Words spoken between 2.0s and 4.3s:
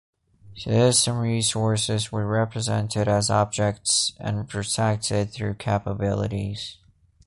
were represented as objects